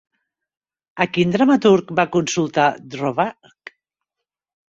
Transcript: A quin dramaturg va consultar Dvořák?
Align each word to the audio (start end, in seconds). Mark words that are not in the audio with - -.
A 1.03 1.05
quin 1.17 1.33
dramaturg 1.35 1.91
va 1.99 2.07
consultar 2.17 2.65
Dvořák? 2.95 3.73